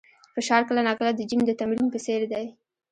فشار 0.35 0.61
کله 0.67 0.81
ناکله 0.87 1.11
د 1.15 1.21
جیم 1.29 1.41
د 1.45 1.51
تمرین 1.59 1.87
په 1.91 1.99
څېر 2.05 2.21
دی. 2.31 2.45